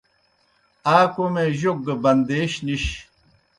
آ 0.95 0.97
کوْمے 1.13 1.45
جوک 1.59 1.77
گہ 1.85 1.95
بَندَیش 2.03 2.53
نِش۔ 2.65 2.83